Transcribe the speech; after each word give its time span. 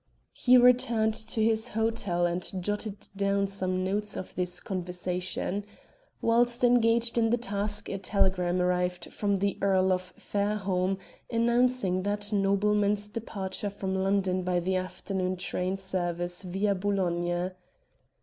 He 0.33 0.57
returned 0.57 1.13
to 1.13 1.43
his 1.43 1.67
hotel 1.67 2.25
and 2.25 2.51
jotted 2.59 3.09
down 3.15 3.45
some 3.45 3.83
notes 3.83 4.17
of 4.17 4.33
this 4.33 4.59
conversation. 4.59 5.63
Whilst 6.23 6.63
engaged 6.63 7.19
in 7.19 7.29
the 7.29 7.37
task 7.37 7.87
a 7.87 7.99
telegram 7.99 8.59
arrived 8.59 9.13
from 9.13 9.35
the 9.35 9.59
Earl 9.61 9.93
of 9.93 10.11
Fairholme 10.17 10.97
announcing 11.29 12.01
that 12.01 12.33
nobleman's 12.33 13.09
departure 13.09 13.69
from 13.69 13.93
London 13.93 14.41
by 14.41 14.59
the 14.59 14.75
afternoon 14.75 15.35
train 15.37 15.77
service 15.77 16.41
via 16.41 16.73
Boulogne. 16.73 17.51